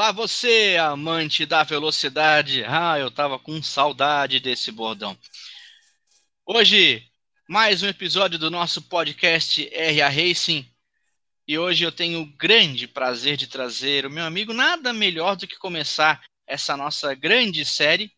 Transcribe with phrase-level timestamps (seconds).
[0.00, 2.64] Olá, você, amante da velocidade.
[2.64, 5.14] Ah, eu tava com saudade desse bordão.
[6.46, 7.06] Hoje,
[7.46, 10.66] mais um episódio do nosso podcast RA Racing.
[11.46, 15.46] E hoje eu tenho o grande prazer de trazer o meu amigo, nada melhor do
[15.46, 18.10] que começar essa nossa grande série,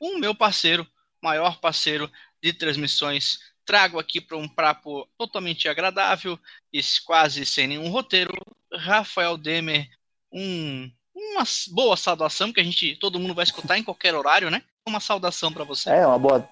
[0.00, 0.84] o meu parceiro,
[1.22, 2.10] maior parceiro
[2.42, 3.38] de transmissões.
[3.64, 6.36] Trago aqui para um papo totalmente agradável
[6.72, 8.34] e quase sem nenhum roteiro,
[8.74, 9.88] Rafael Demer,
[10.32, 14.62] um uma boa saudação que a gente, todo mundo vai escutar em qualquer horário, né?
[14.86, 15.90] Uma saudação para você.
[15.90, 16.48] É, uma boa.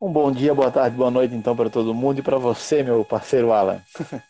[0.00, 3.04] Um bom dia, boa tarde, boa noite, então, para todo mundo e para você, meu
[3.04, 3.82] parceiro Alan.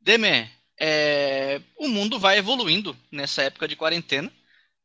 [0.00, 1.60] Demer, é...
[1.78, 4.32] o mundo vai evoluindo nessa época de quarentena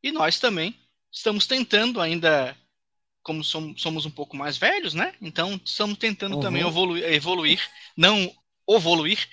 [0.04, 0.78] e nós também
[1.12, 2.56] estamos tentando ainda,
[3.24, 5.14] como somos um pouco mais velhos, né?
[5.22, 6.42] Então, estamos tentando uhum.
[6.42, 7.62] também evoluir, evoluir,
[7.96, 8.32] não
[8.70, 9.28] evoluir,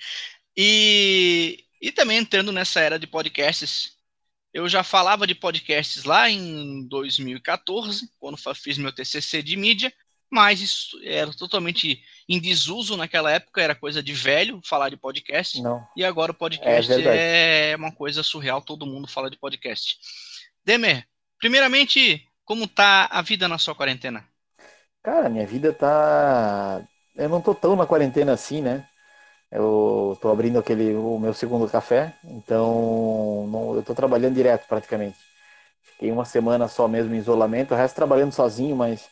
[0.55, 3.92] e, e também entrando nessa era de podcasts
[4.53, 9.91] eu já falava de podcasts lá em 2014, quando fiz meu TCC de mídia,
[10.29, 15.61] mas isso era totalmente em desuso naquela época, era coisa de velho falar de podcast.
[15.61, 15.85] Não.
[15.95, 19.97] E agora o podcast é, é uma coisa surreal, todo mundo fala de podcast.
[20.63, 21.05] Demer,
[21.39, 24.25] primeiramente, como tá a vida na sua quarentena?
[25.01, 26.81] Cara, minha vida tá.
[27.15, 28.87] Eu não tô tão na quarentena assim, né?
[29.55, 35.15] Eu estou abrindo aquele o meu segundo café, então não, eu estou trabalhando direto praticamente.
[35.79, 39.07] Fiquei uma semana só mesmo em isolamento, o resto trabalhando sozinho, mas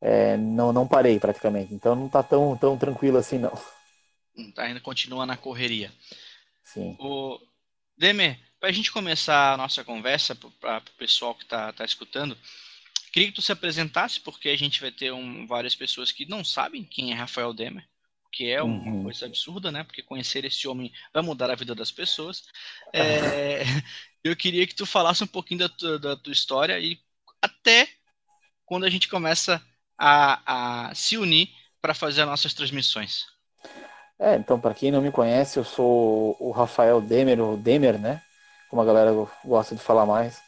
[0.00, 1.74] é, não, não parei praticamente.
[1.74, 3.52] Então não está tão, tão tranquilo assim não.
[4.34, 5.92] Hum, tá, ainda continua na correria.
[6.64, 6.96] Sim.
[6.98, 7.38] O
[7.98, 12.34] Demer, para a gente começar a nossa conversa, para o pessoal que está tá escutando,
[13.12, 16.42] queria que tu se apresentasse, porque a gente vai ter um, várias pessoas que não
[16.42, 17.86] sabem quem é Rafael Demer
[18.36, 19.04] que é uma uhum.
[19.04, 19.82] coisa absurda, né?
[19.82, 22.42] Porque conhecer esse homem vai mudar a vida das pessoas.
[22.92, 23.62] É,
[24.22, 26.98] eu queria que tu falasse um pouquinho da tua, da tua, história e
[27.40, 27.88] até
[28.66, 29.62] quando a gente começa
[29.96, 31.48] a, a se unir
[31.80, 33.24] para fazer as nossas transmissões.
[34.18, 38.20] É, então, para quem não me conhece, eu sou o Rafael Demer, o Demer, né?
[38.68, 39.12] Como a galera
[39.46, 40.42] gosta de falar mais.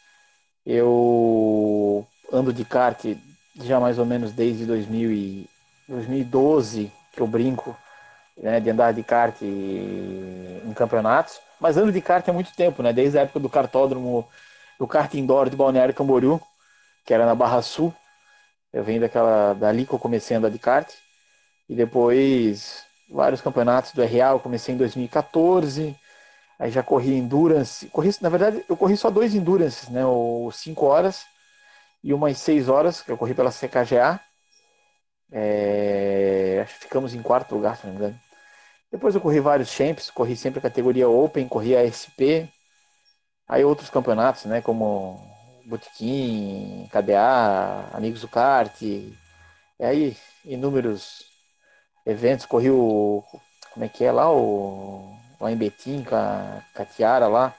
[0.63, 3.03] Eu ando de kart
[3.63, 5.49] já mais ou menos desde 2000 e
[5.87, 7.75] 2012, que eu brinco
[8.41, 12.93] né, de andar de kart em campeonatos, mas ando de kart há muito tempo, né,
[12.93, 14.27] desde a época do kartódromo,
[14.79, 16.41] do kart indoor de Balneário Camboriú,
[17.05, 17.93] que era na Barra Sul.
[18.71, 20.89] Eu venho daquela dali que eu comecei a andar de kart
[21.67, 25.95] e depois vários campeonatos do RA, eu comecei em 2014.
[26.59, 30.85] Aí já corri endurance, corri, na verdade eu corri só dois endurances, né, o 5
[30.85, 31.25] horas
[32.03, 34.19] e umas 6 horas, que eu corri pela CKGA.
[35.31, 38.19] É, acho que ficamos em quarto lugar, se não me engano.
[38.91, 42.49] Depois eu corri vários champs, corri sempre a categoria Open, corri a SP.
[43.47, 45.19] Aí outros campeonatos, né, como
[45.65, 48.81] Botequim, KDA, Amigos do Kart.
[48.81, 49.15] E
[49.79, 51.23] aí inúmeros
[52.05, 53.23] eventos, corri o
[53.73, 57.55] como é que é lá o lá em Betim com a, com a Tiara lá,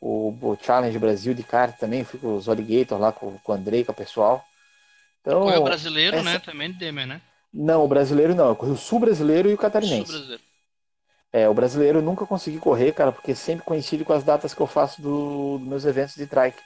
[0.00, 3.54] o, o, Challenge Brasil de kart também, fui com os Alligator lá com, com o
[3.54, 4.44] Andrei, com o pessoal.
[5.20, 6.24] Então, Foi o brasileiro, essa...
[6.24, 6.38] né?
[6.40, 7.20] Também de Demer, né?
[7.54, 8.48] Não, o brasileiro não.
[8.48, 10.06] Eu corri o sul brasileiro e o catarinense.
[10.10, 10.42] Sul brasileiro.
[11.32, 14.60] É, o brasileiro eu nunca consegui correr, cara, porque sempre coincide com as datas que
[14.60, 16.60] eu faço do, dos meus eventos de trike.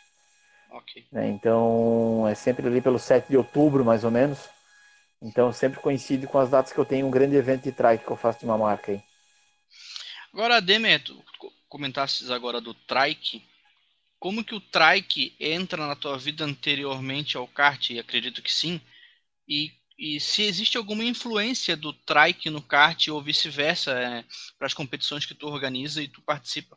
[0.71, 1.07] Ok.
[1.13, 4.39] Né, então, é sempre ali pelo 7 de outubro, mais ou menos.
[5.23, 8.11] Então, sempre coincide com as datas que eu tenho um grande evento de trike que
[8.11, 9.01] eu faço de uma marca aí.
[10.33, 11.25] Agora, Demeto,
[11.69, 13.43] comentasses agora do trike.
[14.19, 17.91] Como que o trike entra na tua vida anteriormente ao kart?
[17.91, 18.81] E acredito que sim.
[19.49, 24.25] E e se existe alguma influência do trike no kart ou vice-versa é,
[24.59, 26.77] para as competições que tu organiza e tu participa.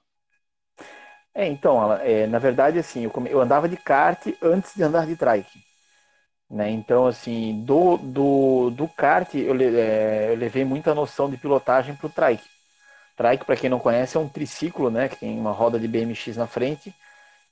[1.34, 5.16] É, então, é, na verdade, assim, eu, eu, andava de kart antes de andar de
[5.16, 5.60] trike.
[6.50, 6.72] Né?
[6.72, 12.08] Então, assim, do, do, do kart eu, é, eu levei muita noção de pilotagem para
[12.08, 12.48] o trike.
[13.16, 15.10] Trike, para quem não conhece, é um triciclo, né?
[15.10, 16.96] Que tem uma roda de BMX na frente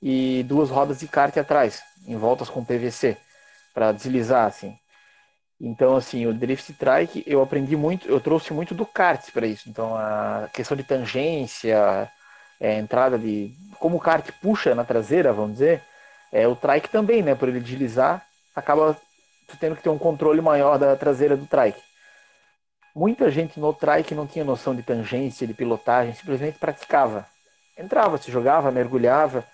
[0.02, 3.18] e duas rodas de kart atrás, em voltas com PVC,
[3.74, 4.78] para deslizar, assim.
[5.60, 9.68] Então, assim, o drift trike eu aprendi muito, eu trouxe muito do kart para isso.
[9.68, 12.10] Então, a questão de tangência,
[12.60, 13.52] é, entrada de.
[13.78, 15.82] Como o kart puxa na traseira, vamos dizer,
[16.32, 17.34] é, o trike também, né?
[17.34, 18.24] Por ele deslizar,
[18.54, 18.96] acaba
[19.60, 21.80] tendo que ter um controle maior da traseira do trike.
[22.94, 27.26] Muita gente no trike não tinha noção de tangência, de pilotagem, simplesmente praticava.
[27.76, 29.44] Entrava, se jogava, mergulhava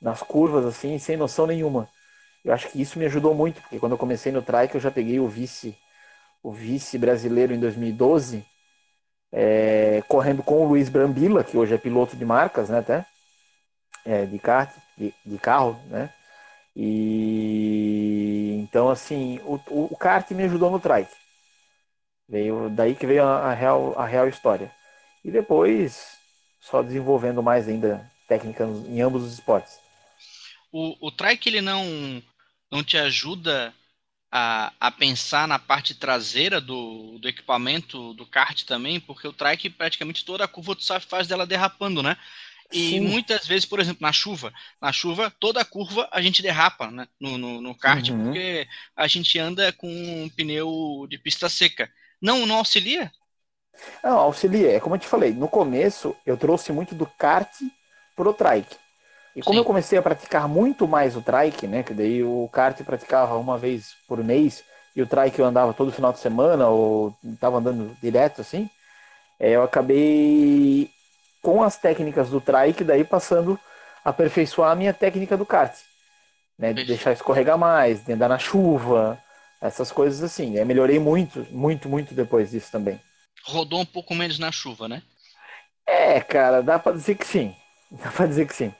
[0.00, 1.88] nas curvas assim, sem noção nenhuma.
[2.46, 4.88] Eu acho que isso me ajudou muito, porque quando eu comecei no trike eu já
[4.88, 5.76] peguei o vice,
[6.40, 8.46] o vice brasileiro em 2012,
[9.32, 13.04] é, correndo com o Luiz Brambila, que hoje é piloto de marcas, né, até,
[14.04, 14.70] é, de kart.
[14.96, 16.08] de, de carro, né?
[16.76, 21.10] E então assim, o, o kart me ajudou no trike.
[22.28, 24.70] Veio daí que veio a, a, real, a real história.
[25.24, 26.16] E depois
[26.60, 29.80] só desenvolvendo mais ainda técnicas em ambos os esportes.
[30.72, 31.82] O, o trike ele não
[32.70, 33.74] não te ajuda
[34.30, 39.70] a, a pensar na parte traseira do, do equipamento do kart também, porque o trike
[39.70, 42.16] praticamente toda a curva tu sabe faz dela derrapando, né?
[42.72, 43.00] E Sim.
[43.00, 47.06] muitas vezes, por exemplo, na chuva, na chuva, toda a curva a gente derrapa né?
[47.20, 48.24] no, no, no kart, uhum.
[48.24, 48.66] porque
[48.96, 51.88] a gente anda com um pneu de pista seca.
[52.20, 53.12] Não, não auxilia?
[54.02, 54.72] Não, auxilia.
[54.72, 57.50] É como eu te falei, no começo eu trouxe muito do kart
[58.16, 58.76] pro trike.
[59.36, 59.58] E como Sim.
[59.58, 61.82] eu comecei a praticar muito mais o trike, né?
[61.82, 64.64] Que daí o kart praticava uma vez por mês
[64.96, 68.70] e o trike eu andava todo final de semana ou estava andando direto assim,
[69.38, 70.90] é, eu acabei
[71.42, 73.60] com as técnicas do trike daí passando
[74.02, 75.76] a aperfeiçoar a minha técnica do kart,
[76.58, 76.72] né?
[76.72, 79.18] De deixar escorregar mais, de andar na chuva,
[79.60, 80.56] essas coisas assim.
[80.56, 82.98] Eu melhorei muito, muito, muito depois disso também.
[83.44, 85.02] Rodou um pouco menos na chuva, né?
[85.86, 87.54] É, cara, dá para dizer que sim.
[88.02, 88.74] Dá para dizer que sim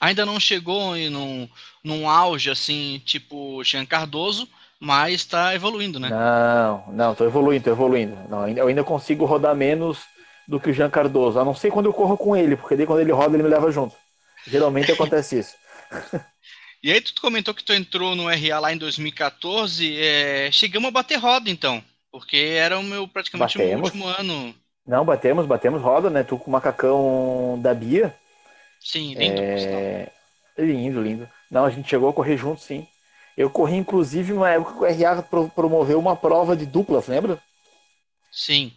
[0.00, 1.48] ainda não chegou em num,
[1.84, 4.48] num auge assim, tipo Jean Cardoso,
[4.80, 6.08] mas está evoluindo, né?
[6.08, 8.16] Não, não, tô evoluindo, tô evoluindo.
[8.28, 9.98] Não, eu ainda consigo rodar menos
[10.48, 12.86] do que o Jean Cardoso, a não ser quando eu corro com ele, porque daí
[12.86, 13.94] quando ele roda ele me leva junto.
[14.46, 15.54] Geralmente acontece isso.
[16.82, 20.90] E aí tu comentou que tu entrou no RA lá em 2014, é, chegamos a
[20.90, 23.90] bater roda então, porque era o meu praticamente batemos.
[23.92, 24.54] o meu último ano.
[24.86, 26.22] Não, batemos, batemos roda, né?
[26.22, 28.14] Tu com o macacão da Bia,
[28.80, 29.40] Sim, lindo.
[29.40, 30.10] É...
[30.58, 31.28] Lindo, lindo.
[31.50, 32.86] Não, a gente chegou a correr junto, sim.
[33.36, 35.22] Eu corri, inclusive, uma época que o RA
[35.54, 37.38] promoveu uma prova de duplas, lembra?
[38.30, 38.72] Sim.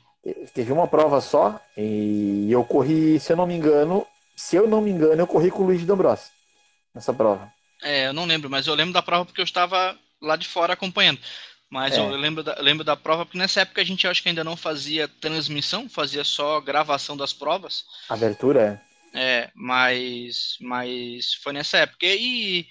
[0.53, 4.81] Teve uma prova só e eu corri, se eu não me engano, se eu não
[4.81, 6.31] me engano, eu corri com o Luiz D'Ambrossi
[6.95, 7.51] nessa prova.
[7.81, 10.73] É, eu não lembro, mas eu lembro da prova porque eu estava lá de fora
[10.73, 11.19] acompanhando.
[11.69, 12.00] Mas é.
[12.00, 14.55] eu lembro da, lembro da prova porque nessa época a gente acho que ainda não
[14.55, 17.83] fazia transmissão, fazia só gravação das provas.
[18.07, 18.93] Abertura, é.
[19.13, 22.06] É, mas, mas foi nessa época.
[22.06, 22.65] E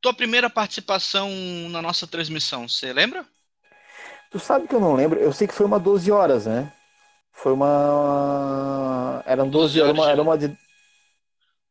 [0.00, 1.30] tua primeira participação
[1.70, 3.24] na nossa transmissão, você lembra?
[4.30, 5.20] Tu sabe que eu não lembro.
[5.20, 6.72] Eu sei que foi uma 12 horas, né?
[7.32, 9.22] Foi uma.
[9.26, 9.98] Eram 12, 12 horas.
[9.98, 10.56] Uma, era uma de.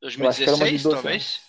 [0.01, 1.41] 2016, uma de 12, talvez?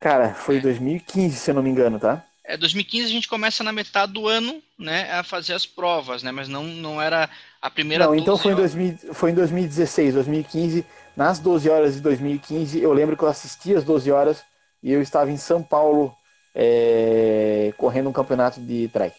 [0.00, 0.60] Cara, foi é.
[0.60, 2.24] 2015, se eu não me engano, tá?
[2.44, 6.30] É, 2015 a gente começa na metade do ano, né, a fazer as provas, né?
[6.30, 8.04] Mas não, não era a primeira.
[8.04, 10.84] Não, então foi em, 2000, foi em 2016, 2015
[11.16, 14.44] nas 12 horas de 2015, eu lembro que eu assisti às 12 horas
[14.82, 16.14] e eu estava em São Paulo
[16.54, 19.16] é, correndo um campeonato de track.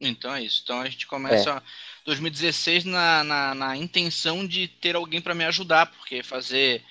[0.00, 0.60] Então é isso.
[0.64, 1.62] Então a gente começa é.
[2.04, 6.82] 2016 na, na, na, intenção de ter alguém para me ajudar, porque fazer.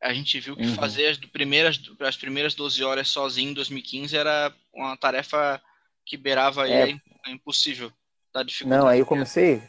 [0.00, 0.74] A gente viu que uhum.
[0.74, 5.62] fazer as primeiras, as primeiras 12 horas sozinho em 2015 era uma tarefa
[6.04, 6.82] que beirava é.
[6.82, 7.92] aí impossível.
[8.34, 8.82] Da dificuldade.
[8.82, 9.62] Não, aí eu comecei,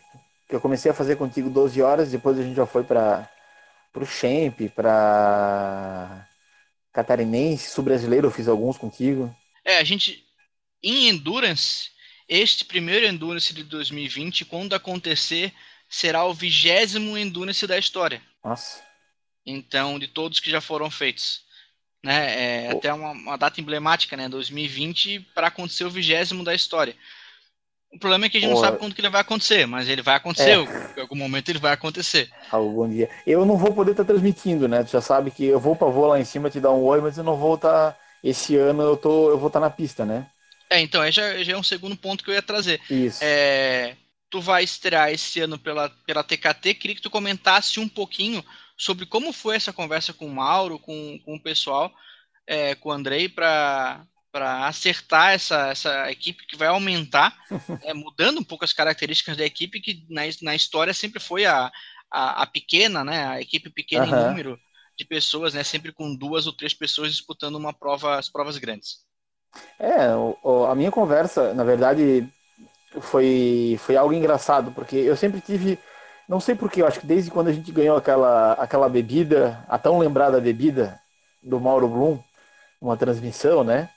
[0.50, 3.30] eu comecei a fazer contigo 12 horas, depois a gente já foi para
[3.94, 6.28] pro Champ, para
[6.92, 9.34] Catarinense, Sul Brasileiro, eu fiz alguns contigo.
[9.64, 10.26] É, a gente
[10.82, 11.92] em Endurance,
[12.28, 15.54] este primeiro Endurance de 2020, quando acontecer,
[15.88, 18.22] será o vigésimo Endurance da história.
[18.44, 18.82] Nossa.
[19.46, 21.44] Então, de todos que já foram feitos.
[22.04, 22.66] Né?
[22.66, 24.28] É até uma, uma, data emblemática, né?
[24.28, 26.96] 2020, para acontecer o vigésimo da história.
[27.94, 30.02] O problema é que a gente não sabe quando que ele vai acontecer, mas ele
[30.02, 30.98] vai acontecer, é.
[30.98, 32.30] em algum momento ele vai acontecer.
[32.52, 33.10] Algum dia.
[33.26, 34.84] Eu não vou poder estar tá transmitindo, né?
[34.84, 37.02] Tu já sabe que eu vou para vou lá em cima te dar um oi,
[37.02, 37.98] mas eu não vou estar tá...
[38.24, 40.28] esse ano eu tô eu vou estar tá na pista, né?
[40.70, 42.82] É, então, aí já, já é um segundo ponto que eu ia trazer.
[42.90, 43.20] Isso.
[43.22, 43.96] É,
[44.28, 48.44] tu vai estrear esse ano pela, pela TKT, queria que tu comentasse um pouquinho
[48.76, 51.94] sobre como foi essa conversa com o Mauro, com, com o pessoal,
[52.48, 57.38] é, com o Andrei, para para acertar essa, essa equipe que vai aumentar,
[57.84, 61.72] é, mudando um pouco as características da equipe, que na, na história sempre foi a,
[62.12, 64.10] a, a pequena, né, a equipe pequena uhum.
[64.10, 64.60] em número
[64.98, 69.04] de pessoas, né, sempre com duas ou três pessoas disputando uma prova, as provas grandes.
[69.80, 72.28] É, o, o, a minha conversa, na verdade,
[73.02, 75.78] foi, foi algo engraçado, porque eu sempre tive,
[76.28, 79.78] não sei porquê, eu acho que desde quando a gente ganhou aquela, aquela bebida, a
[79.78, 81.00] tão lembrada bebida
[81.44, 82.20] do Mauro Blum,
[82.82, 83.90] uma transmissão, né?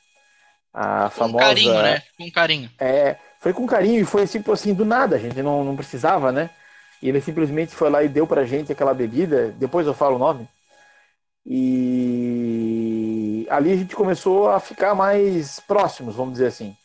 [0.78, 1.44] A com famosa.
[1.46, 2.02] carinho, né?
[2.18, 2.70] Com carinho.
[2.78, 6.30] É, foi com carinho e foi tipo assim, do nada, a gente não, não precisava,
[6.30, 6.50] né?
[7.00, 10.18] E ele simplesmente foi lá e deu pra gente aquela bebida, depois eu falo o
[10.18, 10.46] nome.
[11.46, 16.76] E ali a gente começou a ficar mais próximos, vamos dizer assim.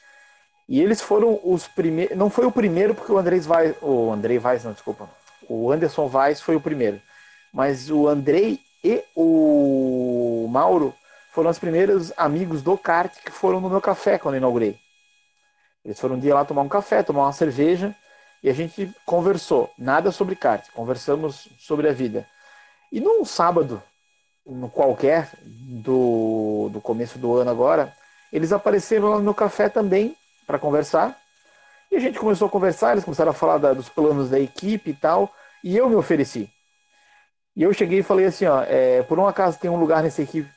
[0.69, 2.15] E eles foram os primeiros.
[2.15, 3.75] Não foi o primeiro, porque o Andrés Vaz.
[3.81, 5.09] O Andrei Vaz, não, desculpa.
[5.49, 7.01] O Anderson Vaz foi o primeiro.
[7.51, 10.95] Mas o Andrei e o Mauro
[11.31, 14.77] foram os primeiros amigos do kart que foram no meu café quando eu inaugurei.
[15.83, 17.95] Eles foram um dia lá tomar um café, tomar uma cerveja,
[18.43, 19.71] e a gente conversou.
[19.77, 22.27] Nada sobre kart, conversamos sobre a vida.
[22.91, 23.81] E num sábado,
[24.45, 27.93] no qualquer do, do começo do ano agora,
[28.31, 31.17] eles apareceram lá no café também para conversar.
[31.89, 34.91] E a gente começou a conversar, eles começaram a falar da, dos planos da equipe
[34.91, 35.33] e tal,
[35.63, 36.49] e eu me ofereci.
[37.55, 40.21] E eu cheguei e falei assim, ó, é, por um acaso tem um lugar nessa
[40.21, 40.49] equipe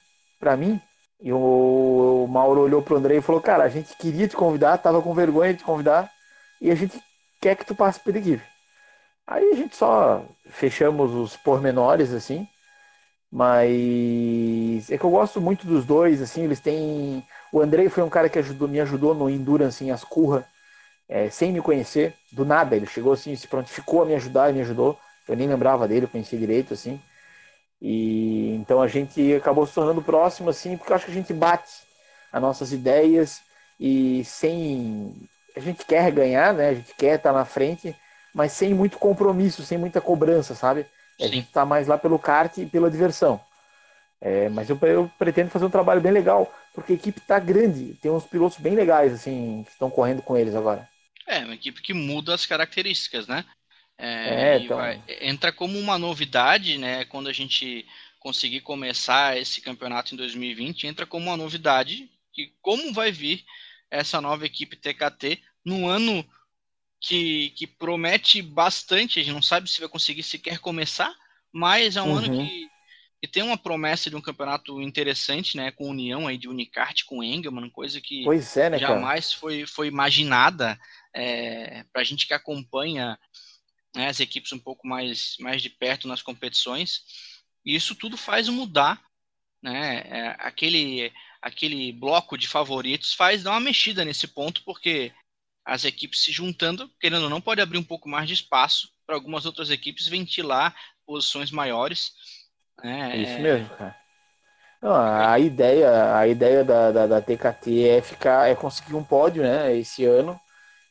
[0.44, 0.78] para mim?
[1.22, 4.76] E o, o Mauro olhou pro André e falou, cara, a gente queria te convidar,
[4.76, 6.10] tava com vergonha de te convidar,
[6.60, 7.00] e a gente
[7.40, 8.42] quer que tu passe pela equipe.
[9.26, 12.46] Aí a gente só fechamos os pormenores, assim,
[13.32, 17.24] mas é que eu gosto muito dos dois, assim, eles têm...
[17.50, 20.46] O Andrei foi um cara que ajudou, me ajudou no Endurance em Ascurra,
[21.08, 24.52] é, sem me conhecer, do nada, ele chegou assim, se prontificou a me ajudar e
[24.52, 27.00] me ajudou, eu nem lembrava dele, eu conhecia direito, assim,
[27.86, 31.34] e então a gente acabou se tornando próximo, assim, porque eu acho que a gente
[31.34, 31.70] bate
[32.32, 33.42] as nossas ideias
[33.78, 35.14] e sem.
[35.54, 36.70] A gente quer ganhar, né?
[36.70, 37.94] A gente quer estar na frente,
[38.34, 40.86] mas sem muito compromisso, sem muita cobrança, sabe?
[41.20, 43.38] A gente está mais lá pelo kart e pela diversão.
[44.18, 47.98] É, mas eu, eu, pretendo fazer um trabalho bem legal, porque a equipe está grande,
[48.00, 50.88] tem uns pilotos bem legais, assim, que estão correndo com eles agora.
[51.26, 53.44] É, uma equipe que muda as características, né?
[53.98, 54.76] É, é então...
[54.76, 57.04] vai, entra como uma novidade, né?
[57.04, 57.86] Quando a gente
[58.18, 63.44] conseguir começar esse campeonato em 2020, entra como uma novidade que como vai vir
[63.90, 66.26] essa nova equipe TKT no ano
[67.00, 71.14] que, que promete bastante, a gente não sabe se vai conseguir sequer começar,
[71.52, 72.16] mas é um uhum.
[72.16, 72.68] ano que,
[73.20, 77.22] que tem uma promessa de um campeonato interessante, né, com união aí de Unicart com
[77.22, 78.24] Engelman, coisa que
[78.56, 80.78] é, né, jamais foi, foi imaginada
[81.14, 83.18] é, para a gente que acompanha
[83.94, 87.02] né, as equipes um pouco mais, mais de perto nas competições.
[87.64, 89.02] E isso tudo faz mudar,
[89.62, 90.02] né?
[90.06, 95.12] É, aquele, aquele bloco de favoritos faz dar uma mexida nesse ponto, porque
[95.64, 99.14] as equipes se juntando, querendo ou não, pode abrir um pouco mais de espaço para
[99.14, 100.74] algumas outras equipes ventilar
[101.06, 102.12] posições maiores.
[102.82, 103.12] Né?
[103.12, 103.96] É isso mesmo, cara.
[104.82, 109.42] Não, a ideia, a ideia da, da, da, TKT é ficar, é conseguir um pódio,
[109.42, 110.38] né, esse ano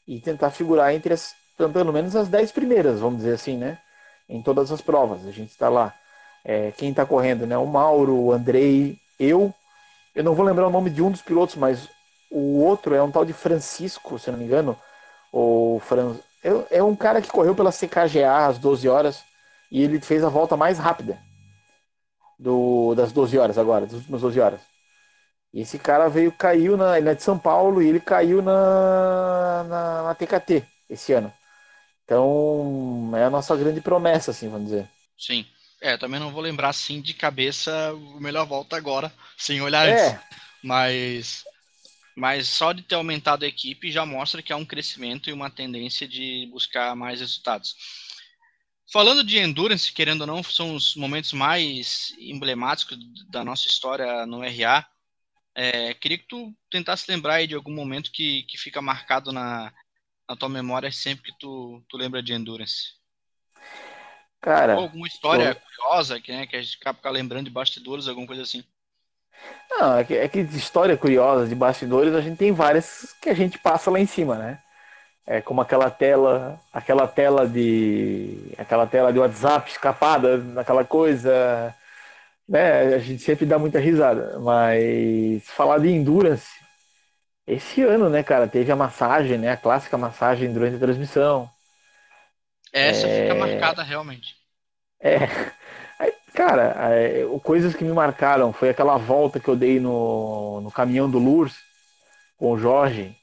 [0.08, 3.78] e tentar figurar entre as pelo menos as 10 primeiras, vamos dizer assim, né?
[4.28, 5.26] Em todas as provas.
[5.28, 5.94] A gente está lá.
[6.44, 7.58] É, quem está correndo, né?
[7.58, 9.54] O Mauro, o Andrei, eu.
[10.16, 11.90] Eu não vou lembrar o nome de um dos pilotos, mas
[12.32, 14.78] o outro é um tal de Francisco, se não me engano.
[15.32, 16.16] O Fran...
[16.44, 19.24] é, é um cara que correu pela CKGA às 12 horas
[19.72, 21.18] e ele fez a volta mais rápida
[22.38, 24.62] do, das 12 horas agora, das últimas 12 horas.
[25.54, 26.98] E esse cara veio, caiu na.
[26.98, 31.32] Ele é de São Paulo e ele caiu na, na, na TKT esse ano.
[32.06, 34.90] Então, é a nossa grande promessa, assim, vamos dizer.
[35.18, 35.46] Sim.
[35.82, 40.08] É, também não vou lembrar, assim, de cabeça o melhor volta agora, sem olhar é.
[40.08, 40.22] antes.
[40.64, 41.44] Mas,
[42.16, 45.50] mas só de ter aumentado a equipe já mostra que há um crescimento e uma
[45.50, 47.76] tendência de buscar mais resultados.
[48.92, 52.98] Falando de endurance, querendo ou não, são os momentos mais emblemáticos
[53.30, 54.86] da nossa história no RA.
[55.56, 59.74] É, queria que tu tentasse lembrar de algum momento que, que fica marcado na,
[60.34, 62.94] na tua memória sempre que tu, tu lembra de Endurance?
[64.42, 64.76] Cara.
[64.76, 65.62] Ou alguma história tô...
[65.62, 68.64] curiosa que, né, que a gente acaba lembrando de bastidores, alguma coisa assim.
[69.70, 73.30] Não, é que, é que de história curiosa de bastidores a gente tem várias que
[73.30, 74.60] a gente passa lá em cima, né?
[75.26, 81.74] É como aquela tela, aquela tela de, aquela tela de WhatsApp escapada, aquela coisa,
[82.48, 82.96] né?
[82.96, 86.63] A gente sempre dá muita risada, mas falar de endurance,
[87.46, 91.50] esse ano, né, cara, teve a massagem, né, a clássica massagem durante a transmissão.
[92.72, 93.24] Essa é...
[93.24, 94.36] fica marcada realmente.
[95.00, 95.28] É,
[96.34, 101.10] cara, é, coisas que me marcaram foi aquela volta que eu dei no, no caminhão
[101.10, 101.58] do Lourdes
[102.38, 103.16] com o Jorge.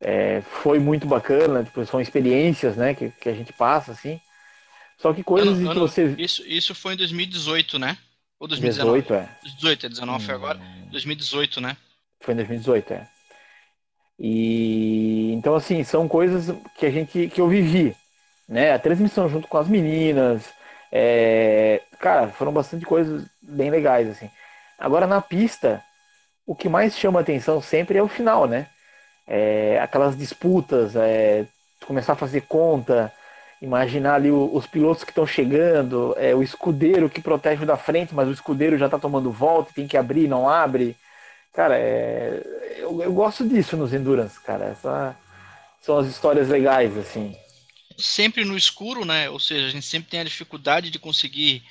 [0.00, 4.20] É, foi muito bacana, tipo, são experiências, né, que, que a gente passa, assim.
[4.98, 6.14] Só que coisas ano, que você...
[6.18, 7.96] Isso, isso foi em 2018, né?
[8.38, 9.02] Ou 2019?
[9.02, 9.38] 18, é.
[9.42, 10.26] 18, é 19 hum...
[10.26, 10.60] foi agora?
[10.90, 11.76] 2018, né?
[12.20, 13.08] Foi em 2018, é.
[14.18, 17.96] E então assim, são coisas que a gente que eu vivi,
[18.48, 18.72] né?
[18.72, 20.52] A transmissão junto com as meninas,
[20.92, 24.30] é, cara, foram bastante coisas bem legais assim.
[24.78, 25.82] Agora na pista,
[26.46, 28.66] o que mais chama atenção sempre é o final, né?
[29.26, 31.46] É, aquelas disputas, é,
[31.86, 33.12] começar a fazer conta,
[33.60, 38.14] imaginar ali os pilotos que estão chegando, é, o escudeiro que protege o da frente,
[38.14, 40.96] mas o escudeiro já está tomando volta, tem que abrir, não abre.
[41.58, 42.40] Cara, é,
[42.76, 44.66] eu, eu gosto disso nos Endurance, cara.
[44.66, 45.16] Essa,
[45.80, 47.34] são as histórias legais, assim.
[47.98, 49.28] Sempre no escuro, né?
[49.28, 51.64] Ou seja, a gente sempre tem a dificuldade de conseguir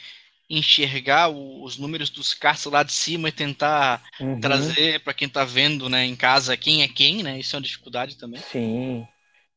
[0.49, 4.41] enxergar o, os números dos cards lá de cima e tentar uhum.
[4.41, 7.39] trazer para quem está vendo, né, em casa quem é quem, né?
[7.39, 8.41] Isso é uma dificuldade também.
[8.41, 9.07] Sim,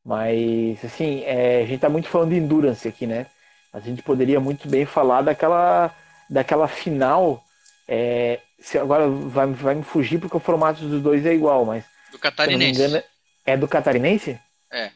[0.05, 3.25] mas assim, é, a gente está muito falando de endurance aqui, né?
[3.73, 5.93] A gente poderia muito bem falar daquela,
[6.29, 7.43] daquela final.
[7.85, 11.83] É, se agora vai, vai me fugir porque o formato dos dois é igual, mas.
[12.11, 12.79] Do catarinense.
[12.81, 13.03] Engano,
[13.45, 14.39] é do catarinense?
[14.71, 14.91] É.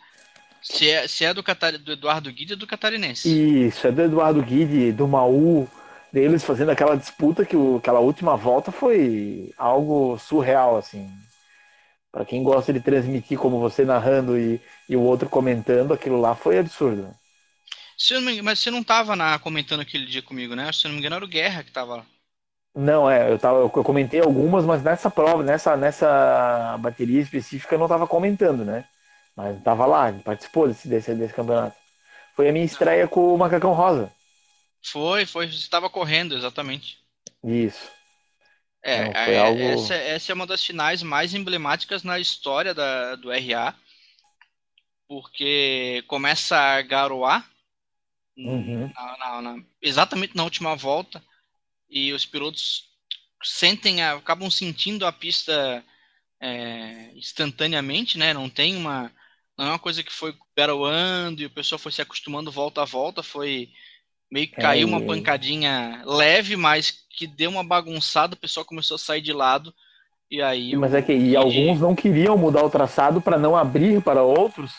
[0.62, 3.68] Se é, se é do, Catar, do Eduardo Guide, é do catarinense.
[3.68, 5.70] Isso, é do Eduardo Guide, do Maú,
[6.12, 11.08] deles fazendo aquela disputa que o, aquela última volta foi algo surreal, assim.
[12.12, 16.34] Para quem gosta de transmitir como você narrando e, e o outro comentando, aquilo lá
[16.34, 17.14] foi absurdo.
[17.98, 20.72] Se engano, mas você não estava na, comentando aquele dia comigo, né?
[20.72, 22.06] Se eu não me engano, era o Guerra que estava lá.
[22.76, 27.80] Não, é, eu, tava, eu comentei algumas, mas nessa prova, nessa, nessa bateria específica, eu
[27.80, 28.84] não estava comentando, né?
[29.34, 31.76] Mas estava lá, participou desse, desse, desse campeonato.
[32.36, 34.12] Foi a minha estreia com o Macacão Rosa.
[34.84, 36.98] Foi, foi, você estava correndo, exatamente.
[37.42, 37.90] Isso.
[38.84, 39.62] É, Não, é algo...
[39.62, 43.74] essa, essa, é uma das finais mais emblemáticas na história da, do RA,
[45.08, 47.50] porque começa a garoar
[48.38, 48.92] uhum.
[48.94, 51.24] na, na, na, exatamente na última volta
[51.96, 52.84] e os pilotos
[53.42, 55.82] sentem, acabam sentindo a pista
[56.42, 58.34] é, instantaneamente, né?
[58.34, 59.10] Não tem uma,
[59.58, 62.86] não é uma coisa que foi garoando e o pessoal foi se acostumando volta a
[62.86, 63.70] volta, foi
[64.30, 68.96] meio que caiu é, uma pancadinha leve, mas que deu uma bagunçada, o pessoal começou
[68.96, 69.74] a sair de lado
[70.30, 70.76] e aí.
[70.76, 74.72] Mas é que e alguns não queriam mudar o traçado para não abrir para outros.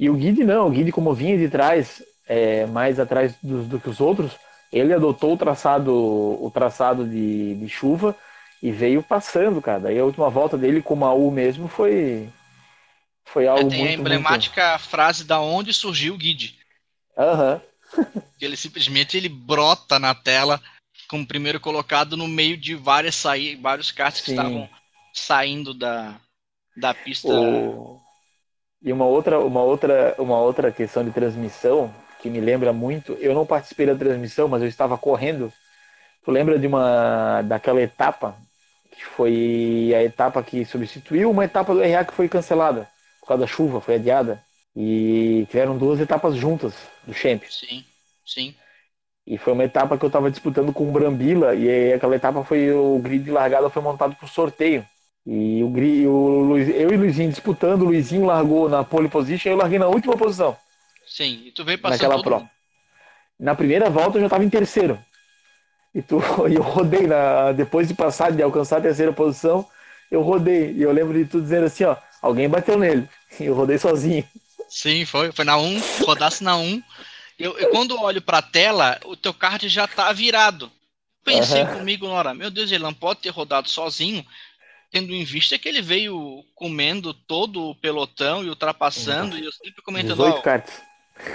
[0.00, 3.80] E o Guide não, o Guide como vinha de trás, é, mais atrás do, do,
[3.80, 4.32] que os outros,
[4.78, 8.16] ele adotou o traçado, o traçado de, de chuva
[8.62, 9.80] e veio passando, cara.
[9.80, 12.28] Daí a última volta dele com o U mesmo foi
[13.24, 14.88] foi algo é, tem muito, a emblemática muito...
[14.88, 16.58] frase da onde surgiu o Guide.
[17.16, 17.60] Aham.
[17.96, 18.22] Uhum.
[18.40, 20.60] ele simplesmente ele brota na tela
[21.08, 24.68] como primeiro colocado no meio de várias saí vários carros que estavam
[25.12, 26.16] saindo da,
[26.76, 27.28] da pista.
[27.28, 28.00] O...
[28.82, 33.12] E uma outra, uma outra, uma outra questão de transmissão que me lembra muito.
[33.14, 35.52] Eu não participei da transmissão, mas eu estava correndo.
[36.24, 38.34] Tu lembra de uma daquela etapa
[38.90, 42.88] que foi a etapa que substituiu uma etapa do RA que foi cancelada
[43.20, 44.40] por causa da chuva, foi adiada.
[44.74, 46.74] E tiveram duas etapas juntas
[47.06, 47.58] do Champions.
[47.58, 47.84] Sim,
[48.24, 48.54] sim.
[49.26, 52.70] E foi uma etapa que eu estava disputando com o Brambila, e aquela etapa foi
[52.70, 54.86] o grid de largada foi montado por sorteio.
[55.26, 59.48] E o, o Luiz, eu e o Luizinho disputando, o Luizinho largou na pole position
[59.48, 60.56] e eu larguei na última posição.
[61.06, 62.50] Sim, e tu veio passando naquela prova.
[63.38, 64.98] Na primeira volta eu já estava em terceiro.
[65.94, 66.20] E tu,
[66.52, 69.66] eu rodei na, depois de passar, de alcançar a terceira posição,
[70.10, 70.72] eu rodei.
[70.72, 73.08] E eu lembro de tu dizendo assim, ó, alguém bateu nele.
[73.38, 74.28] E eu rodei sozinho.
[74.68, 76.82] Sim, foi, foi na 1, rodasse na 1.
[77.38, 80.72] Eu, eu, quando olho para a tela, o teu kart já tá virado.
[81.22, 81.78] Pensei uhum.
[81.78, 84.24] comigo na hora, meu Deus, ele não pode ter rodado sozinho,
[84.92, 89.42] tendo em vista que ele veio comendo todo o pelotão e ultrapassando, uhum.
[89.42, 90.80] e eu sempre comentando, 18 karts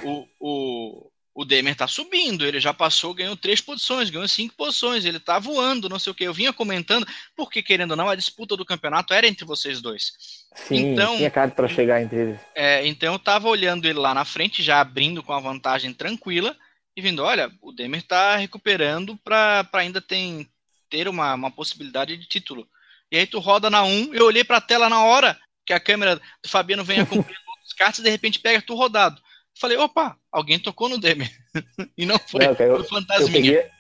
[0.04, 5.06] o, o, o Demer tá subindo, ele já passou, ganhou três posições, ganhou cinco posições,
[5.06, 6.24] ele tá voando, não sei o que.
[6.24, 10.13] Eu vinha comentando, porque querendo ou não, a disputa do campeonato era entre vocês dois.
[10.54, 12.39] Sim, então, tinha cara para chegar entre eles.
[12.54, 16.56] É, então eu tava olhando ele lá na frente, já abrindo com a vantagem tranquila,
[16.96, 20.50] e vindo, olha, o Demer tá recuperando para ainda tem,
[20.89, 22.67] ter uma, uma possibilidade de título.
[23.10, 25.80] E aí tu roda na 1, eu olhei para a tela na hora que a
[25.80, 29.22] câmera do Fabiano vem acompanhando outros cartas e de repente pega tu rodado.
[29.60, 31.30] Falei, opa, alguém tocou no Demer.
[31.98, 33.54] e não foi, não, cara, eu, foi fantasminha.
[33.54, 33.72] Eu peguei,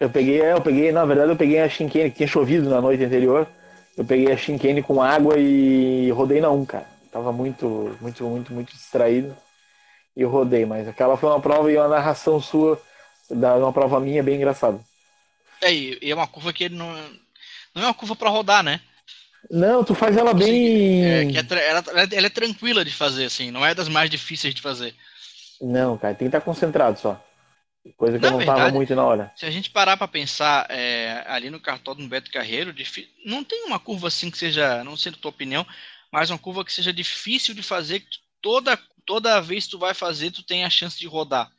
[0.00, 2.80] eu peguei, é, eu peguei, na verdade, eu peguei a Shinkane, que tinha chovido na
[2.80, 3.48] noite anterior.
[3.96, 6.86] Eu peguei a Shinkane com água e rodei na 1, cara.
[7.12, 9.36] Tava muito, muito, muito, muito distraído.
[10.16, 12.80] E eu rodei, mas aquela foi uma prova e uma narração sua,
[13.30, 14.80] da uma prova minha bem engraçada.
[15.60, 16.92] É, e é uma curva que não,
[17.74, 18.80] não é uma curva para rodar, né?
[19.50, 21.04] Não, tu faz ela bem.
[21.04, 24.62] É, é, ela, ela, é tranquila de fazer, assim, não é das mais difíceis de
[24.62, 24.94] fazer.
[25.60, 27.20] Não, cara, tem que estar concentrado só.
[27.96, 29.32] Coisa que na eu não verdade, tava muito na hora.
[29.36, 32.74] Se a gente parar para pensar é, ali no cartódromo Beto Carreiro,
[33.26, 35.66] não tem uma curva assim que seja, não sei a tua opinião,
[36.10, 39.92] mas uma curva que seja difícil de fazer, que toda, toda vez que tu vai
[39.92, 41.50] fazer, tu tem a chance de rodar.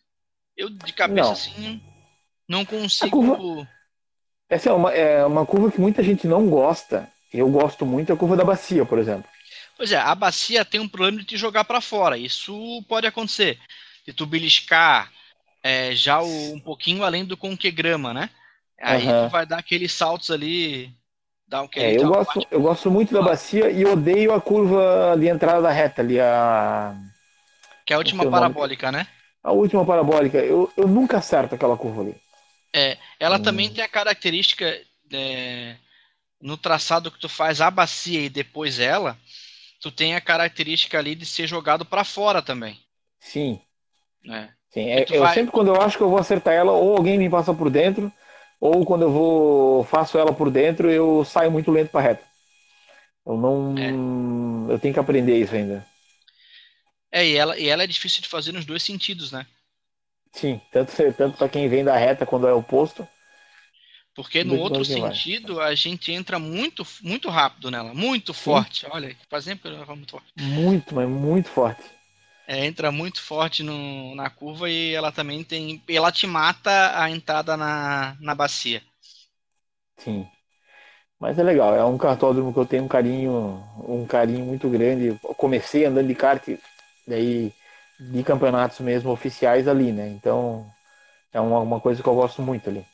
[0.58, 1.32] Eu, de cabeça, não.
[1.32, 1.82] assim,
[2.48, 3.12] não consigo.
[3.36, 3.70] Curva...
[4.50, 7.08] Essa é uma, é uma curva que muita gente não gosta.
[7.32, 9.30] Eu gosto muito da curva da bacia, por exemplo.
[9.78, 12.18] Pois é, a bacia tem um problema de te jogar para fora.
[12.18, 13.60] Isso pode acontecer
[14.06, 15.12] de tu beliscar
[15.64, 18.30] é, já o, um pouquinho além do conquegrama, né?
[18.80, 19.26] Aí uhum.
[19.26, 20.94] tu vai dar aqueles saltos ali.
[21.48, 25.28] Dar um, é, eu, gosto, eu gosto muito da bacia e odeio a curva de
[25.28, 26.96] entrada da reta ali, a.
[27.86, 29.08] Que é a última parabólica, né?
[29.44, 30.38] A última parabólica.
[30.38, 32.16] Eu, eu nunca acerto aquela curva ali.
[32.74, 33.42] É, ela hum.
[33.42, 34.80] também tem a característica
[35.12, 35.76] é,
[36.42, 39.18] no traçado que tu faz a bacia e depois ela,
[39.80, 42.80] tu tem a característica ali de ser jogado para fora também.
[43.20, 43.62] Sim.
[44.30, 44.50] É.
[44.70, 44.90] Sim.
[44.90, 45.34] É, eu vai...
[45.34, 48.12] sempre quando eu acho que eu vou acertar ela, ou alguém me passa por dentro,
[48.60, 52.24] ou quando eu vou faço ela por dentro, eu saio muito lento para reta.
[53.26, 54.74] Eu não, é.
[54.74, 55.86] eu tenho que aprender isso ainda.
[57.12, 59.46] É, e ela, e ela é difícil de fazer nos dois sentidos, né?
[60.34, 63.08] Sim, tanto, tanto para quem vem da reta quando é oposto.
[64.14, 65.72] Porque no outro sentido, vai.
[65.72, 68.42] a gente entra muito, muito rápido nela, muito Sim.
[68.42, 68.86] forte.
[68.90, 70.28] Olha, faz tempo que eu muito forte.
[70.40, 71.84] Muito, mas muito forte.
[72.48, 75.82] É, entra muito forte no, na curva e ela também tem.
[75.88, 78.84] Ela te mata a entrada na, na bacia.
[79.98, 80.28] Sim.
[81.20, 85.08] Mas é legal, é um cartódromo que eu tenho um carinho, um carinho muito grande.
[85.08, 86.44] Eu comecei andando de kart,
[87.08, 87.54] daí
[88.00, 90.10] de campeonatos mesmo oficiais ali, né?
[90.10, 90.70] Então
[91.34, 92.86] é uma, uma coisa que eu gosto muito ali.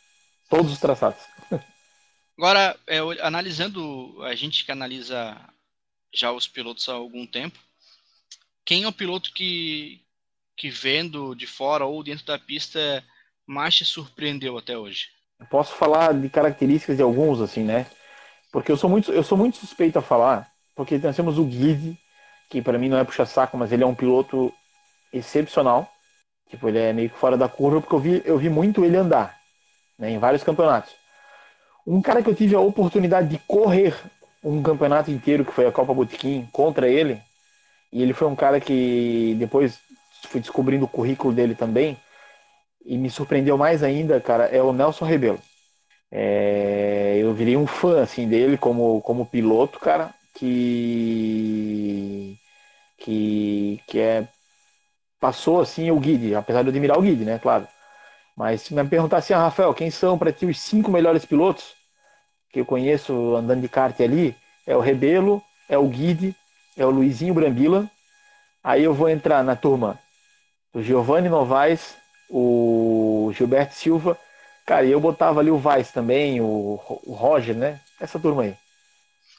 [0.50, 1.20] Todos os traçados.
[2.38, 5.38] Agora, é, analisando, a gente que analisa
[6.14, 7.60] já os pilotos há algum tempo,
[8.65, 10.02] quem é o piloto que,
[10.56, 13.04] que vendo de fora ou dentro da pista
[13.45, 15.08] mais te surpreendeu até hoje?
[15.50, 17.86] posso falar de características de alguns, assim, né?
[18.52, 21.97] Porque eu sou muito, eu sou muito suspeito a falar, porque nós temos o Guide,
[22.50, 24.54] que para mim não é puxa-saco, mas ele é um piloto
[25.12, 25.89] excepcional.
[26.50, 28.97] Tipo, ele é meio que fora da curva, porque eu vi, eu vi muito ele
[28.97, 29.38] andar,
[29.97, 30.93] né, em vários campeonatos.
[31.88, 33.95] Um cara que eu tive a oportunidade de correr
[34.43, 37.21] um campeonato inteiro, que foi a Copa Botequim, contra ele,
[37.91, 39.80] e ele foi um cara que depois
[40.27, 41.97] fui descobrindo o currículo dele também.
[42.86, 45.39] E me surpreendeu mais ainda, cara, é o Nelson Rebelo.
[46.12, 52.38] É, eu virei um fã assim dele como, como piloto, cara, que
[52.97, 54.27] que, que é
[55.19, 57.67] passou assim o Guide, apesar de eu admirar o Guide, né, claro.
[58.36, 61.73] Mas se me perguntar assim, ah, Rafael, quem são para ti os cinco melhores pilotos
[62.51, 64.36] que eu conheço andando de kart ali?
[64.67, 66.36] É o Rebelo, é o Guide,
[66.78, 67.90] é o Luizinho Brambila.
[68.64, 70.00] Aí eu vou entrar na turma
[70.74, 71.96] do Giovanni Novaes,
[72.30, 74.18] o Gilberto Silva.
[74.66, 77.82] Cara, e eu botava ali o Vaz também, o, o Roger, né?
[78.00, 78.56] Essa turma aí.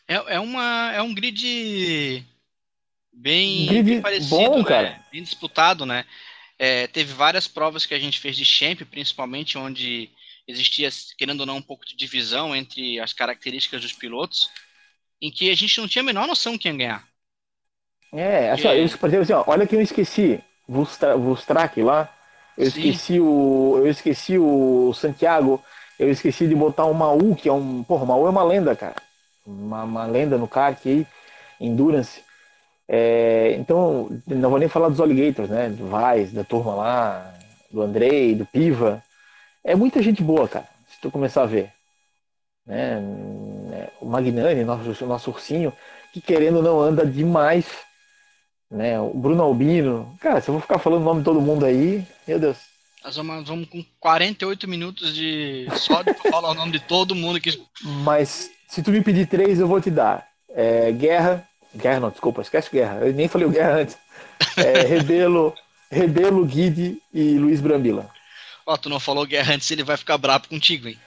[0.06, 2.24] É, é, uma, é um grid
[3.12, 4.64] bem, um grid bem parecido, bom, né?
[4.64, 5.00] cara.
[5.10, 6.04] bem disputado, né?
[6.58, 10.10] É, teve várias provas que a gente fez de champ, principalmente onde
[10.46, 14.50] existia, querendo ou não, um pouco de divisão entre as características dos pilotos,
[15.20, 17.11] em que a gente não tinha a menor noção quem ia ganhar.
[18.12, 22.08] É, assim, ó, eu, por exemplo, assim, ó, olha que eu esqueci, Vustrak lá,
[22.56, 22.80] eu Sim.
[22.80, 23.74] esqueci o.
[23.78, 25.62] Eu esqueci o Santiago,
[25.98, 27.82] eu esqueci de botar o Maú, que é um.
[27.82, 28.96] Porra, o Maú é uma lenda, cara.
[29.46, 31.06] Uma, uma lenda no kart aí,
[31.60, 32.22] Endurance.
[32.86, 35.70] É, então, não vou nem falar dos Alligators, né?
[35.70, 37.34] Do Vaz, da turma lá,
[37.70, 39.02] do Andrei, do Piva.
[39.64, 41.70] É muita gente boa, cara, se tu começar a ver.
[42.66, 43.00] Né?
[44.00, 45.72] O Magnani, nosso, nosso ursinho,
[46.12, 47.66] que querendo não anda demais
[48.72, 48.98] né?
[48.98, 50.16] O Bruno Albino.
[50.20, 52.56] Cara, se eu vou ficar falando o nome de todo mundo aí, meu Deus.
[53.04, 57.40] Nós vamos, vamos com 48 minutos de só de falar o nome de todo mundo
[57.40, 57.62] que.
[57.82, 60.26] Mas se tu me pedir três, eu vou te dar.
[60.48, 61.46] É, Guerra.
[61.74, 63.00] Guerra não, desculpa, esquece Guerra.
[63.00, 63.98] Eu nem falei o Guerra antes.
[64.56, 65.54] É, Rebelo,
[65.90, 68.10] Rebelo, Guide e Luiz Brambila.
[68.64, 70.98] Ó, tu não falou Guerra antes, ele vai ficar bravo contigo, hein?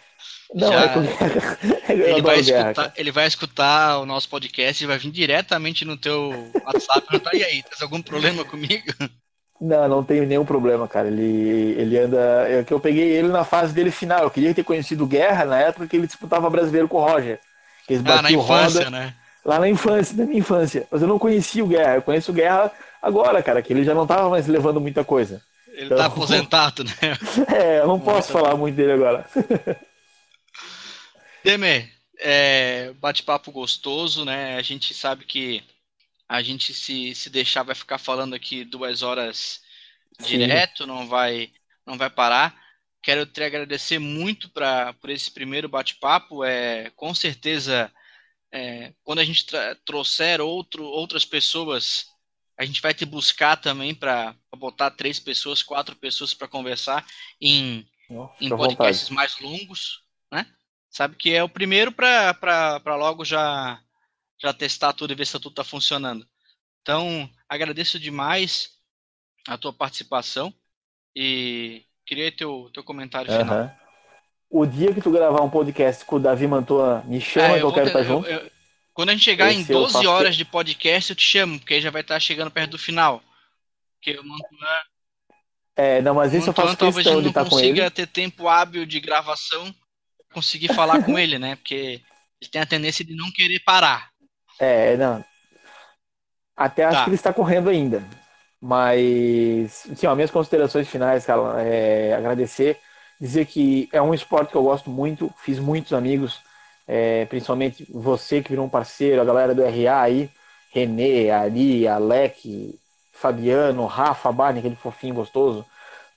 [0.56, 0.86] Não, Já...
[0.86, 5.98] é ele, vai escutar, ele vai escutar o nosso podcast e vai vir diretamente no
[5.98, 8.86] teu WhatsApp e e aí, tem algum problema comigo?
[9.60, 11.10] Não, não tenho nenhum problema, cara.
[11.10, 12.18] Ele, ele anda.
[12.48, 14.24] É que eu peguei ele na fase dele final.
[14.24, 17.38] Eu queria ter conhecido Guerra na época que ele disputava brasileiro com o Roger.
[17.90, 19.14] eles ah, na infância, roda, né?
[19.44, 20.88] Lá na infância, na minha infância.
[20.90, 21.96] Mas eu não conhecia o Guerra.
[21.96, 25.42] Eu conheço o Guerra agora, cara, que ele já não tava mais levando muita coisa.
[25.74, 27.18] Ele então, tá aposentado, né?
[27.54, 29.26] É, eu não posso falar muito dele agora.
[31.46, 34.56] Temer, é, bate-papo gostoso, né?
[34.58, 35.64] A gente sabe que
[36.28, 39.62] a gente se, se deixar vai ficar falando aqui duas horas
[40.20, 40.40] Sim.
[40.40, 41.52] direto, não vai
[41.86, 42.60] não vai parar.
[43.00, 46.44] Quero te agradecer muito pra, por esse primeiro bate-papo.
[46.44, 47.94] É, com certeza,
[48.52, 49.46] é, quando a gente
[49.86, 52.08] trouxer outro, outras pessoas,
[52.58, 57.06] a gente vai te buscar também para botar três pessoas, quatro pessoas para conversar
[57.40, 59.14] em, oh, em podcasts vontade.
[59.14, 60.05] mais longos?
[60.96, 63.78] Sabe que é o primeiro para logo já,
[64.42, 66.26] já testar tudo e ver se tudo está funcionando.
[66.82, 68.70] Então, agradeço demais
[69.46, 70.54] a tua participação
[71.14, 73.40] e queria teu, teu comentário uhum.
[73.40, 73.72] final.
[74.50, 77.66] O dia que tu gravar um podcast com o Davi Mantua, me chama é, que
[77.66, 78.30] eu, quero estar tá junto.
[78.30, 78.50] Eu,
[78.94, 80.38] quando a gente chegar Esse em 12 horas que...
[80.38, 83.22] de podcast, eu te chamo, porque aí já vai estar tá chegando perto do final.
[83.96, 84.24] Porque o
[85.76, 87.68] É, não, mas isso eu faço talvez questão de não estar com ele.
[87.68, 89.76] consiga ter tempo hábil de gravação,
[90.36, 91.56] conseguir falar com ele, né?
[91.56, 92.02] Porque
[92.42, 94.10] ele tem a tendência de não querer parar.
[94.60, 95.24] É, não.
[96.56, 97.04] Até acho Tá.
[97.06, 98.04] que ele está correndo ainda.
[98.62, 102.78] Mas, sim, ó, minhas considerações finais, cara, é agradecer,
[103.20, 106.40] dizer que é um esporte que eu gosto muito, fiz muitos amigos,
[106.88, 110.30] é, principalmente você que virou um parceiro, a galera do RA aí,
[110.72, 112.80] Renê, Ari, Alec,
[113.14, 115.66] Fabiano, Rafa, Barney, aquele fofinho gostoso,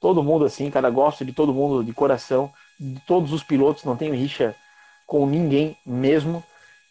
[0.00, 3.96] todo mundo assim, cara, gosto de todo mundo de coração, de todos os pilotos, não
[3.96, 4.54] tenho rixa
[5.06, 6.44] com ninguém mesmo,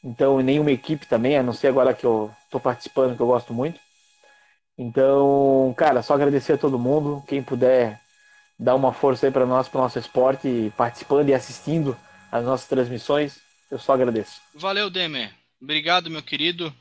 [0.04, 3.54] então, nenhuma equipe também, a não ser agora que eu tô participando, que eu gosto
[3.54, 3.80] muito.
[4.78, 7.24] Então, cara, só agradecer a todo mundo.
[7.28, 8.00] Quem puder
[8.60, 11.98] dar uma força aí para nós, para o nosso esporte, participando e assistindo
[12.32, 13.38] as nossas transmissões,
[13.72, 14.40] eu só agradeço.
[14.54, 15.34] Valeu, Demer.
[15.62, 16.74] Obrigado, meu querido.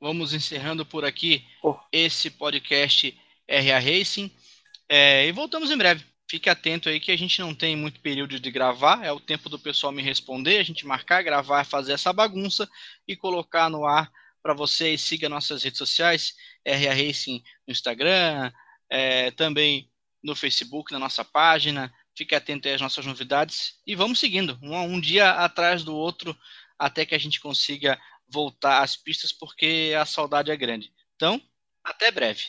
[0.00, 1.76] Vamos encerrando por aqui Oh.
[1.92, 3.16] esse podcast
[3.48, 4.30] RA Racing.
[4.88, 6.04] É, e voltamos em breve.
[6.34, 9.04] Fique atento aí que a gente não tem muito período de gravar.
[9.04, 12.68] É o tempo do pessoal me responder, a gente marcar, gravar, fazer essa bagunça
[13.06, 14.10] e colocar no ar
[14.42, 15.00] para vocês.
[15.00, 16.34] Siga nossas redes sociais,
[16.66, 18.50] RA Racing no Instagram,
[18.90, 19.88] é, também
[20.24, 21.94] no Facebook, na nossa página.
[22.18, 26.36] Fique atento aí às nossas novidades e vamos seguindo, um, um dia atrás do outro,
[26.76, 27.96] até que a gente consiga
[28.28, 30.92] voltar às pistas, porque a saudade é grande.
[31.14, 31.40] Então,
[31.84, 32.42] até breve.